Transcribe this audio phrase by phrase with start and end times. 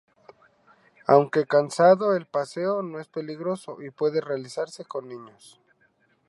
[1.05, 5.61] Aunque cansado, el paseo no es peligroso y puede realizarse con niños.